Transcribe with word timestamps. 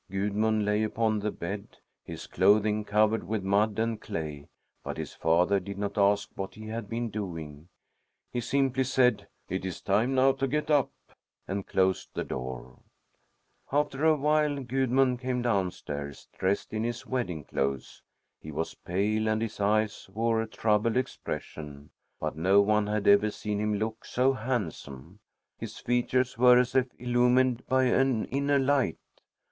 Gudmund 0.09 0.65
lay 0.65 0.81
upon 0.81 1.19
the 1.19 1.29
bed, 1.29 1.77
his 2.03 2.25
clothing 2.25 2.83
covered 2.83 3.23
with 3.23 3.43
mud 3.43 3.77
and 3.77 4.01
clay, 4.01 4.47
but 4.83 4.97
his 4.97 5.13
father 5.13 5.59
did 5.59 5.77
not 5.77 5.95
ask 5.95 6.31
what 6.33 6.55
he 6.55 6.65
had 6.69 6.89
been 6.89 7.11
doing. 7.11 7.69
He 8.31 8.41
simply 8.41 8.83
said, 8.83 9.27
"It 9.47 9.63
is 9.63 9.79
time 9.79 10.15
now 10.15 10.31
to 10.31 10.47
get 10.47 10.71
up," 10.71 10.89
and 11.47 11.67
closed 11.67 12.09
the 12.15 12.23
door. 12.23 12.79
After 13.71 14.03
a 14.03 14.15
while 14.15 14.63
Gudmund 14.63 15.19
came 15.19 15.43
down 15.43 15.69
stairs, 15.69 16.27
dressed 16.35 16.73
in 16.73 16.83
his 16.83 17.05
wedding 17.05 17.43
clothes. 17.43 18.01
He 18.39 18.51
was 18.51 18.73
pale, 18.73 19.27
and 19.29 19.39
his 19.39 19.59
eyes 19.59 20.09
wore 20.11 20.41
a 20.41 20.47
troubled 20.47 20.97
expression, 20.97 21.91
but 22.19 22.35
no 22.35 22.59
one 22.59 22.87
had 22.87 23.07
ever 23.07 23.29
seen 23.29 23.59
him 23.59 23.75
look 23.75 24.03
so 24.03 24.33
handsome. 24.33 25.19
His 25.59 25.77
features 25.77 26.39
were 26.39 26.57
as 26.57 26.73
if 26.73 26.87
illumined 26.97 27.67
by 27.67 27.83
an 27.83 28.25
inner 28.25 28.57
light. 28.57 28.97